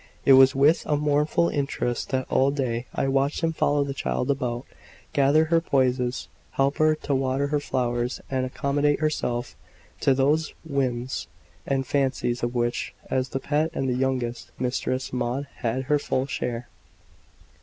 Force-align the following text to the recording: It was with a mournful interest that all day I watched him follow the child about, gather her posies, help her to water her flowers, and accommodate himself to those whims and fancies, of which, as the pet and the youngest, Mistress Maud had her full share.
It 0.25 0.33
was 0.33 0.55
with 0.55 0.83
a 0.87 0.97
mournful 0.97 1.49
interest 1.49 2.09
that 2.09 2.25
all 2.27 2.49
day 2.49 2.87
I 2.91 3.07
watched 3.07 3.41
him 3.43 3.53
follow 3.53 3.83
the 3.83 3.93
child 3.93 4.31
about, 4.31 4.65
gather 5.13 5.45
her 5.45 5.61
posies, 5.61 6.27
help 6.53 6.77
her 6.77 6.95
to 6.95 7.13
water 7.13 7.49
her 7.49 7.59
flowers, 7.59 8.19
and 8.27 8.43
accommodate 8.43 8.99
himself 9.01 9.55
to 9.99 10.15
those 10.15 10.55
whims 10.65 11.27
and 11.67 11.85
fancies, 11.85 12.41
of 12.41 12.55
which, 12.55 12.95
as 13.11 13.29
the 13.29 13.39
pet 13.39 13.69
and 13.75 13.87
the 13.87 13.93
youngest, 13.93 14.49
Mistress 14.57 15.13
Maud 15.13 15.45
had 15.57 15.83
her 15.83 15.99
full 15.99 16.25
share. 16.25 16.67